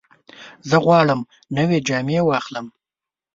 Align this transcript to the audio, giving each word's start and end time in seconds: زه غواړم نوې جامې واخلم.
زه 0.69 0.77
غواړم 0.85 1.21
نوې 1.57 1.77
جامې 1.87 2.19
واخلم. 2.23 2.67